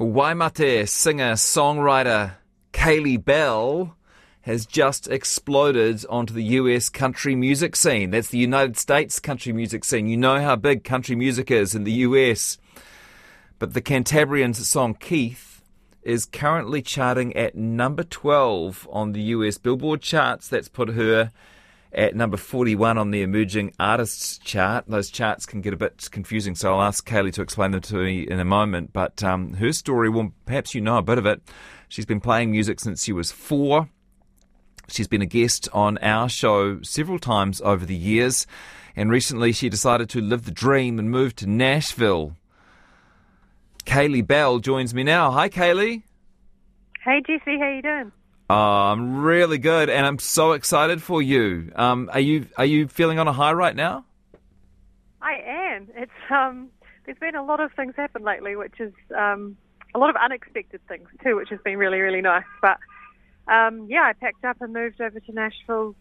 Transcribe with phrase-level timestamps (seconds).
[0.00, 2.36] Waimate singer songwriter
[2.72, 3.96] Kaylee Bell
[4.42, 8.12] has just exploded onto the US country music scene.
[8.12, 10.06] That's the United States country music scene.
[10.06, 12.58] You know how big country music is in the US.
[13.58, 15.64] But the Cantabrian's song Keith
[16.04, 20.46] is currently charting at number 12 on the US Billboard charts.
[20.46, 21.32] That's put her
[21.92, 24.84] at number 41 on the emerging artists chart.
[24.88, 27.96] Those charts can get a bit confusing, so I'll ask Kaylee to explain them to
[27.96, 28.92] me in a moment.
[28.92, 31.40] But um, her story, well, perhaps you know a bit of it.
[31.88, 33.88] She's been playing music since she was four.
[34.88, 38.46] She's been a guest on our show several times over the years,
[38.96, 42.36] and recently she decided to live the dream and move to Nashville.
[43.84, 45.30] Kaylee Bell joins me now.
[45.30, 46.02] Hi, Kaylee.
[47.04, 48.12] Hey, Jesse, how you doing?
[48.50, 51.70] Oh, I'm really good, and I'm so excited for you.
[51.76, 54.06] Um, are you are you feeling on a high right now?
[55.20, 55.88] I am.
[55.94, 56.70] It's um,
[57.04, 59.58] there's been a lot of things happen lately, which is um,
[59.94, 62.44] a lot of unexpected things too, which has been really really nice.
[62.62, 62.78] But
[63.52, 65.94] um, yeah, I packed up and moved over to Nashville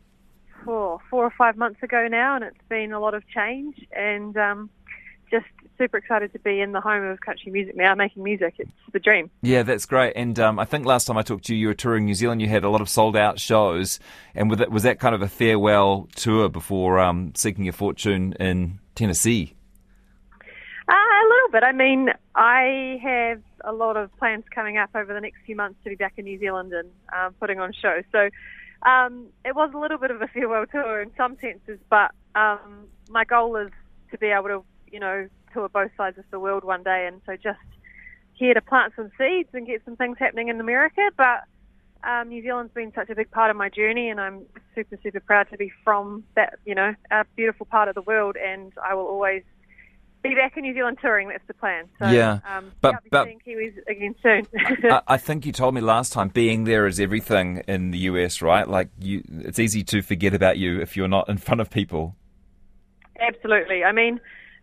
[0.64, 4.38] for four or five months ago now, and it's been a lot of change and
[4.38, 4.70] um,
[5.30, 5.46] just
[5.78, 8.56] super excited to be in the home of country music now, making music.
[8.58, 9.30] It's the dream.
[9.42, 10.14] Yeah, that's great.
[10.16, 12.42] And um, I think last time I talked to you, you were touring New Zealand.
[12.42, 14.00] You had a lot of sold out shows.
[14.36, 18.34] And was that, was that kind of a farewell tour before um, seeking your fortune
[18.40, 19.54] in Tennessee?
[20.90, 21.64] Uh, a little bit.
[21.64, 25.78] I mean, I have a lot of plans coming up over the next few months
[25.84, 28.04] to be back in New Zealand and um, putting on shows.
[28.12, 28.30] So
[28.90, 32.88] um, it was a little bit of a farewell tour in some senses, but um,
[33.10, 33.72] my goal is
[34.12, 37.22] to be able to, you know, tour both sides of the world one day, and
[37.26, 37.60] so just
[38.34, 41.02] here to plant some seeds and get some things happening in America.
[41.18, 41.44] But
[42.04, 44.44] um, New Zealand's been such a big part of my journey, and I'm
[44.76, 48.38] super, super proud to be from that, you know, a beautiful part of the world.
[48.38, 49.44] And I will always
[50.24, 51.30] be back in New Zealand touring.
[51.30, 51.86] That's the plan.
[52.00, 54.48] So, yeah, um, but yeah, but Kiwis again soon.
[54.92, 58.42] I, I think you told me last time being there is everything in the US,
[58.42, 58.68] right?
[58.68, 62.16] Like you, it's easy to forget about you if you're not in front of people.
[63.20, 63.84] Absolutely.
[63.84, 64.20] I mean,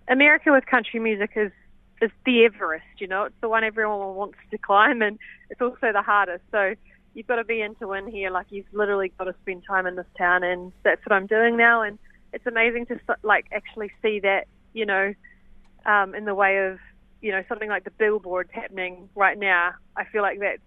[0.08, 1.52] America with country music is
[2.02, 2.84] is the Everest.
[2.98, 5.18] You know, it's the one everyone wants to climb, and
[5.50, 6.44] it's also the hardest.
[6.50, 6.74] So
[7.14, 8.30] you've got to be into win here.
[8.30, 11.56] Like you've literally got to spend time in this town, and that's what I'm doing
[11.56, 11.82] now.
[11.82, 11.98] And
[12.32, 14.46] it's amazing to like actually see that.
[14.72, 15.14] You know,
[15.86, 16.78] um, in the way of
[17.20, 19.72] you know something like the billboard happening right now.
[19.96, 20.60] I feel like that's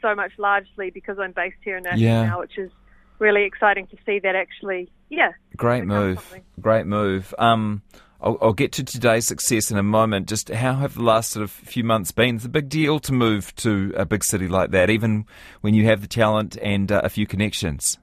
[0.00, 2.26] so much largely because I'm based here in Nashville Yeah.
[2.26, 2.70] now, which is
[3.18, 4.90] really exciting to see that actually.
[5.10, 5.32] Yeah.
[5.56, 6.40] Great move.
[6.60, 7.34] Great move.
[7.38, 7.82] Um,
[8.24, 10.28] I'll, I'll get to today's success in a moment.
[10.28, 12.36] Just how have the last sort of few months been?
[12.36, 15.26] It's a big deal to move to a big city like that, even
[15.60, 17.98] when you have the talent and uh, a few connections.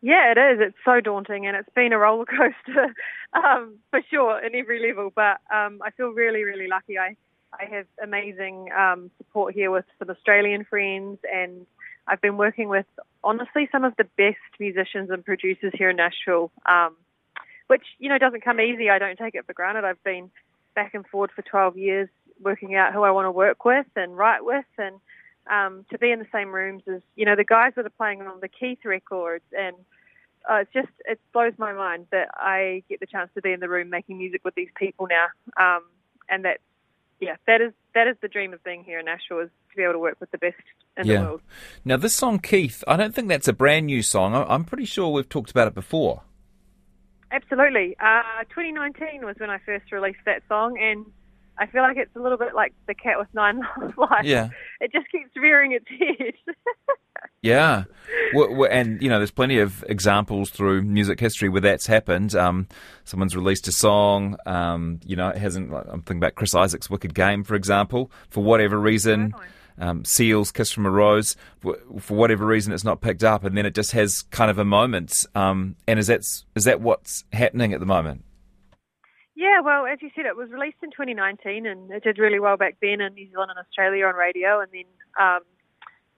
[0.00, 0.60] Yeah, it is.
[0.68, 2.94] It's so daunting, and it's been a roller coaster
[3.34, 5.12] um, for sure in every level.
[5.14, 6.96] But um, I feel really, really lucky.
[6.96, 7.16] I
[7.52, 11.66] I have amazing um, support here with some Australian friends, and
[12.06, 12.86] I've been working with
[13.24, 16.94] honestly some of the best musicians and producers here in Nashville, um,
[17.70, 18.90] which you know doesn't come easy.
[18.90, 19.84] I don't take it for granted.
[19.84, 20.28] I've been
[20.74, 22.08] back and forward for 12 years,
[22.42, 24.96] working out who I want to work with and write with, and
[25.48, 28.22] um, to be in the same rooms as you know the guys that are playing
[28.22, 29.76] on the Keith records, and
[30.50, 33.60] uh, it's just it blows my mind that I get the chance to be in
[33.60, 35.26] the room making music with these people now,
[35.56, 35.84] um,
[36.28, 36.62] and that's
[37.20, 39.84] yeah, that is that is the dream of being here in Nashville is to be
[39.84, 40.56] able to work with the best
[40.96, 41.18] in Yeah.
[41.20, 41.42] the world.
[41.84, 44.34] Now, this song, Keith, I don't think that's a brand new song.
[44.34, 46.22] I'm pretty sure we've talked about it before.
[47.32, 47.96] Absolutely.
[48.00, 51.06] Uh, 2019 was when I first released that song, and
[51.58, 53.60] I feel like it's a little bit like the cat with nine
[53.96, 54.26] lives.
[54.26, 54.48] Yeah.
[54.82, 56.34] It just keeps rearing its head.
[57.42, 57.84] Yeah,
[58.70, 62.34] and you know, there's plenty of examples through music history where that's happened.
[62.34, 62.68] Um,
[63.04, 65.70] someone's released a song, um, you know, it hasn't.
[65.70, 68.10] like, I'm thinking about Chris Isaak's "Wicked Game," for example.
[68.28, 69.34] For whatever reason.
[69.80, 73.66] Um, Seal's "Kiss from a Rose," for whatever reason, it's not picked up, and then
[73.66, 75.24] it just has kind of a moment.
[75.34, 76.20] Um, and is that
[76.54, 78.24] is that what's happening at the moment?
[79.40, 82.58] Yeah, well, as you said, it was released in 2019, and it did really well
[82.58, 84.60] back then in New Zealand and Australia on radio.
[84.60, 84.84] And then
[85.18, 85.40] um,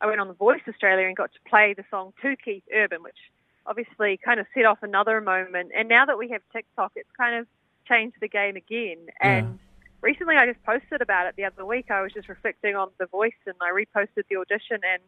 [0.01, 3.01] I went on The Voice Australia and got to play the song to Keith Urban,
[3.05, 3.17] which
[3.65, 5.71] obviously kind of set off another moment.
[5.77, 7.47] And now that we have TikTok, it's kind of
[7.89, 9.07] changed the game again.
[9.21, 9.61] And
[10.03, 11.91] recently, I just posted about it the other week.
[11.91, 14.81] I was just reflecting on The Voice, and I reposted the audition.
[14.83, 15.03] And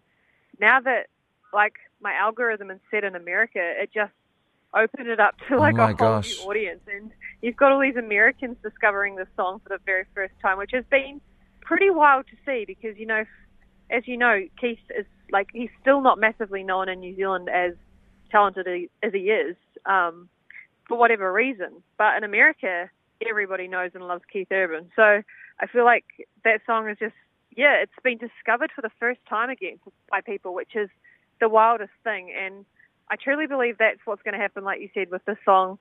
[0.61, 1.09] now that
[1.53, 4.13] like my algorithm is set in America, it just
[4.75, 6.39] opened it up to Oh like my a whole gosh.
[6.41, 6.81] new audience.
[6.93, 7.11] And
[7.43, 10.85] you've got all these Americans discovering this song for the very first time, which has
[10.91, 11.21] been
[11.61, 13.25] pretty wild to see because you know,
[13.91, 17.75] as you know, Keith is like he's still not massively known in New Zealand as
[18.31, 18.67] talented
[19.03, 19.57] as he is
[19.87, 20.29] um,
[20.89, 21.83] for whatever reason.
[21.97, 22.91] But in America,
[23.29, 24.91] everybody knows and loves Keith Urban.
[24.97, 25.23] So
[25.61, 26.05] I feel like
[26.45, 27.15] that song is just
[27.57, 29.79] yeah, it's been discovered for the first time again
[30.11, 30.89] by people, which is
[31.41, 32.33] the wildest thing.
[32.37, 32.65] And
[33.11, 35.79] I truly believe that's what's going to happen, like you said, with this song.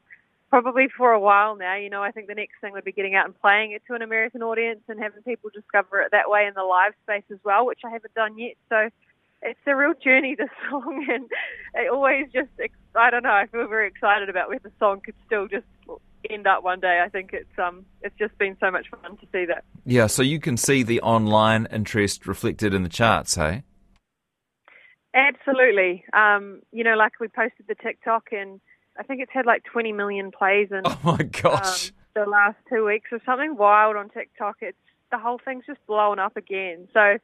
[0.50, 3.16] Probably for a while now, you know, I think the next thing would be getting
[3.16, 6.46] out and playing it to an American audience and having people discover it that way
[6.46, 8.54] in the live space as well, which I haven't done yet.
[8.70, 8.90] So
[9.42, 11.26] it's a real journey, this song, and
[11.74, 12.50] it always just,
[12.94, 15.66] I don't know, I feel very excited about where the song could still just
[16.34, 17.02] end up one day.
[17.04, 19.64] I think it's um it's just been so much fun to see that.
[19.86, 23.64] Yeah, so you can see the online interest reflected in the charts, hey?
[25.16, 26.04] Absolutely.
[26.14, 28.60] Um, you know, like we posted the TikTok and
[28.98, 31.90] I think it's had like 20 million plays in Oh my gosh.
[31.90, 31.96] um,
[32.26, 34.58] the last two weeks or something wild on TikTok.
[34.62, 34.78] It's
[35.12, 36.88] the whole thing's just blown up again.
[36.94, 37.18] So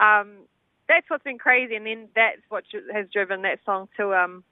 [0.00, 0.46] um,
[0.88, 4.44] that's what's been crazy, and then that's what has driven that song to um,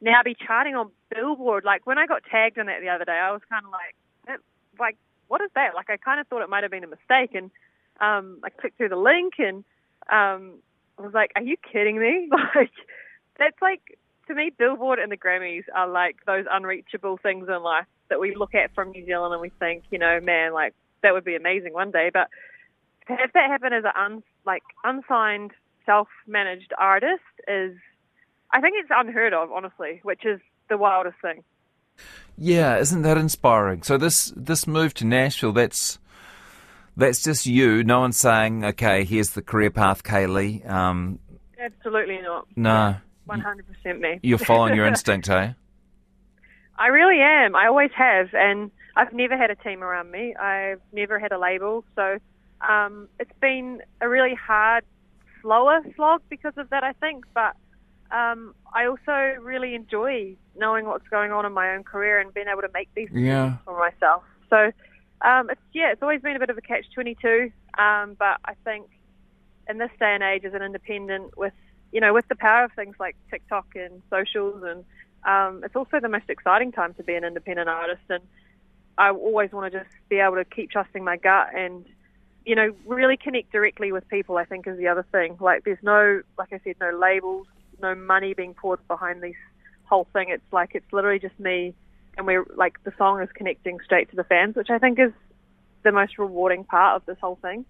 [0.00, 1.64] now be charting on Billboard.
[1.64, 3.94] Like when I got tagged in that the other day, I was kind of like,
[4.26, 4.38] that,
[4.78, 4.96] like
[5.28, 5.74] what is that?
[5.74, 7.50] Like I kind of thought it might have been a mistake, and
[8.00, 9.64] um, I clicked through the link and
[10.10, 10.58] um,
[10.98, 12.28] I was like, are you kidding me?
[12.54, 12.70] Like
[13.38, 13.98] that's like
[14.28, 18.34] to me, Billboard and the Grammys are like those unreachable things in life that we
[18.34, 21.36] look at from New Zealand and we think, you know, man, like that would be
[21.36, 22.10] amazing one day.
[22.12, 22.28] But
[23.08, 25.52] to have that happen as an un, like unsigned,
[25.84, 27.76] self-managed artist is,
[28.52, 31.42] I think it's unheard of, honestly, which is the wildest thing.
[32.38, 33.82] Yeah, isn't that inspiring?
[33.82, 35.98] So this this move to Nashville, that's
[36.96, 37.82] that's just you.
[37.84, 40.68] No one's saying, okay, here's the career path, Kaylee.
[40.68, 41.18] Um,
[41.58, 42.46] Absolutely not.
[42.54, 44.20] no, One hundred percent me.
[44.22, 45.54] you're following your instinct, hey?
[46.78, 47.56] I really am.
[47.56, 50.34] I always have, and I've never had a team around me.
[50.36, 52.18] I've never had a label, so
[52.68, 54.84] um, it's been a really hard,
[55.40, 56.84] slower slog because of that.
[56.84, 57.56] I think, but
[58.10, 62.46] um, I also really enjoy knowing what's going on in my own career and being
[62.50, 63.56] able to make these Yeah.
[63.64, 64.22] for myself.
[64.50, 64.72] So
[65.22, 68.38] um, it's yeah, it's always been a bit of a catch twenty two, um, but
[68.44, 68.86] I think
[69.68, 71.54] in this day and age, as an independent, with
[71.92, 74.84] you know, with the power of things like TikTok and socials, and
[75.24, 78.02] um, it's also the most exciting time to be an independent artist.
[78.10, 78.22] And
[78.98, 81.84] I always want to just be able to keep trusting my gut and
[82.44, 84.36] you know really connect directly with people.
[84.36, 85.36] I think is the other thing.
[85.40, 87.46] Like there's no, like I said, no labels,
[87.80, 89.34] no money being poured behind this
[89.84, 90.26] whole thing.
[90.28, 91.74] It's like it's literally just me,
[92.16, 95.12] and we're like the song is connecting straight to the fans, which I think is
[95.82, 97.64] the most rewarding part of this whole thing.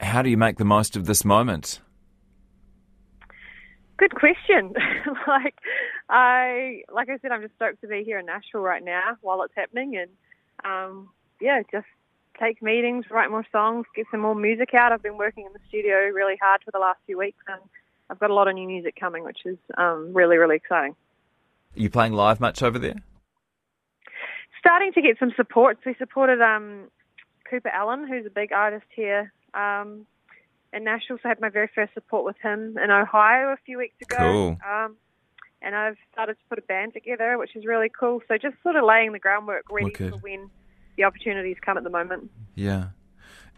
[0.00, 1.80] How do you make the most of this moment?
[3.98, 4.72] Good question.
[5.28, 5.56] like
[6.08, 9.42] I like I said, I'm just stoked to be here in Nashville right now while
[9.42, 10.10] it's happening and
[10.64, 11.86] um yeah, just
[12.40, 14.92] take meetings, write more songs, get some more music out.
[14.92, 17.60] I've been working in the studio really hard for the last few weeks and
[18.10, 20.96] I've got a lot of new music coming, which is um really, really exciting.
[21.76, 22.96] Are you playing live much over there?
[24.58, 25.78] Starting to get some support.
[25.86, 26.90] We supported um
[27.48, 29.32] Cooper Alan, who's a big artist here.
[29.54, 30.06] Um
[30.72, 33.78] in Nashville, so I had my very first support with him in Ohio a few
[33.78, 34.16] weeks ago.
[34.18, 34.58] Cool.
[34.68, 34.96] Um,
[35.62, 38.20] and I've started to put a band together, which is really cool.
[38.28, 40.12] So just sort of laying the groundwork ready Wicked.
[40.12, 40.48] for when
[40.96, 42.30] the opportunities come at the moment.
[42.54, 42.88] Yeah.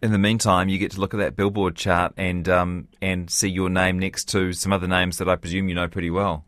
[0.02, 3.48] In the meantime, you get to look at that Billboard chart and um, and see
[3.48, 6.44] your name next to some other names that I presume you know pretty well.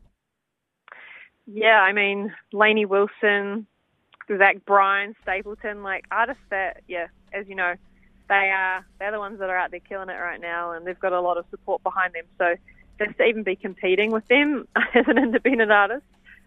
[1.47, 3.67] Yeah, I mean, Lainey Wilson,
[4.29, 7.75] Zach Bryan, Stapleton, like artists that, yeah, as you know,
[8.29, 10.99] they are they're the ones that are out there killing it right now, and they've
[10.99, 12.25] got a lot of support behind them.
[12.39, 12.57] So
[12.99, 16.07] just to even be competing with them as an independent artist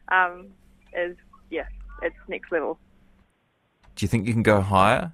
[0.10, 0.48] um,
[0.96, 1.16] is,
[1.50, 1.68] yeah,
[2.02, 2.80] it's next level.
[3.96, 5.12] Do you think you can go higher?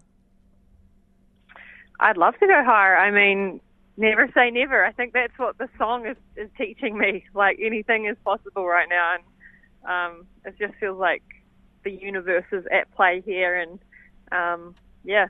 [2.03, 2.97] I'd love to go higher.
[2.97, 3.61] I mean,
[3.95, 4.83] never say never.
[4.83, 7.23] I think that's what the song is, is teaching me.
[7.33, 9.23] Like anything is possible right now, and
[9.89, 11.23] um, it just feels like
[11.83, 13.57] the universe is at play here.
[13.57, 13.79] And
[14.31, 15.27] um, yeah,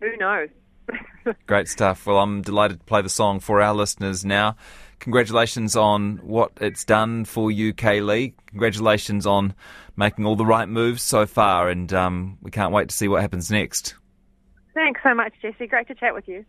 [0.00, 0.50] who knows?
[1.46, 2.06] Great stuff.
[2.06, 4.56] Well, I'm delighted to play the song for our listeners now.
[5.00, 8.34] Congratulations on what it's done for you, Kaylee.
[8.46, 9.54] Congratulations on
[9.96, 13.22] making all the right moves so far, and um, we can't wait to see what
[13.22, 13.94] happens next.
[14.74, 15.68] Thanks so much, Jesse.
[15.68, 16.44] Great to chat with you.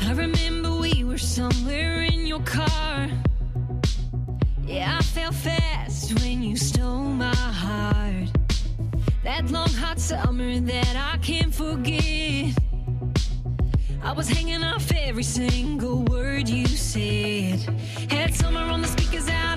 [0.00, 3.08] I remember we were somewhere in your car.
[4.64, 8.28] Yeah, I fell fast when you stole my heart.
[9.24, 12.63] That long hot summer that I can't forget.
[14.04, 17.60] I was hanging off every single word you said.
[18.10, 19.53] Had summer on the speakers out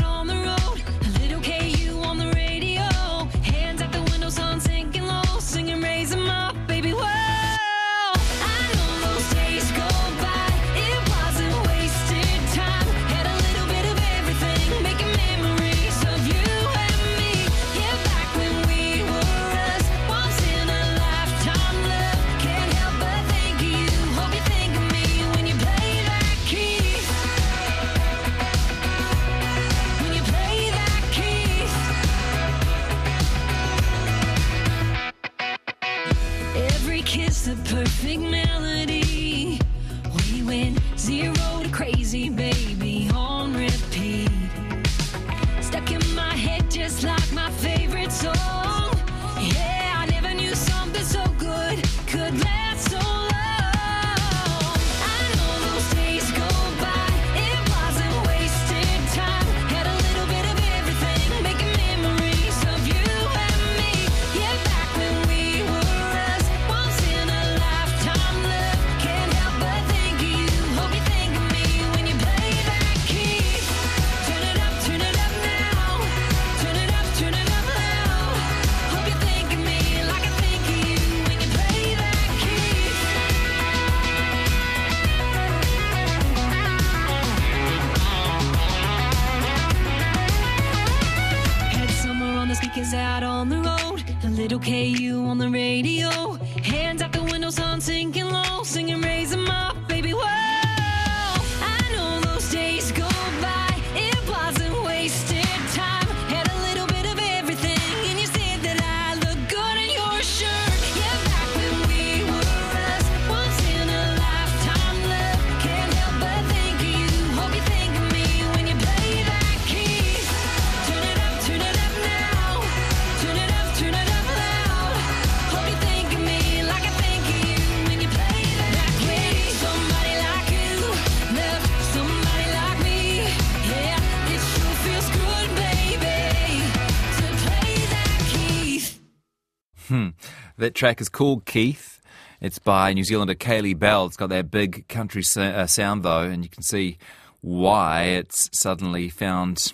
[140.58, 142.02] That track is called Keith.
[142.42, 144.08] It's by New Zealander Kaylee Bell.
[144.08, 146.98] It's got that big country uh, sound, though, and you can see
[147.42, 149.72] why it's suddenly found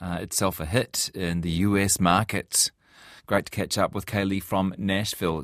[0.00, 2.70] uh, itself a hit in the US market.
[3.26, 5.38] Great to catch up with Kaylee from Nashville.